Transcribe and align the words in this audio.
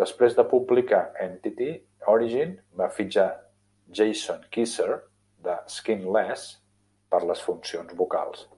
Després 0.00 0.34
de 0.40 0.42
publicar 0.50 1.00
"Entity", 1.24 1.66
Origin 2.12 2.52
va 2.82 2.88
fitxar 3.00 3.26
Jason 4.02 4.46
Keyser 4.58 4.88
de 5.50 5.58
Skinless 5.80 6.48
per 7.16 7.24
les 7.32 7.44
funcions 7.50 8.00
vocals. 8.06 8.48